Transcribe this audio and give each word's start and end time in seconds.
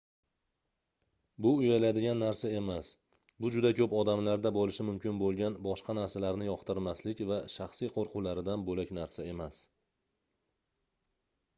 bu 1.45 1.49
uyaladigan 1.57 2.19
narsa 2.21 2.49
emas 2.59 2.87
bu 3.45 3.51
juda 3.57 3.71
koʻp 3.81 3.93
odamlarda 3.99 4.51
boʻlishi 4.57 4.85
mumkin 4.89 5.19
boʻlgan 5.25 5.59
boshqa 5.67 5.97
narsalarni 5.99 6.49
yoqtirmaslik 6.49 7.23
va 7.33 7.39
shaxsiy 7.59 7.93
qoʻrquvlaridan 7.99 8.65
boʻlak 8.71 8.95
narsa 9.01 9.27
emas 9.35 9.61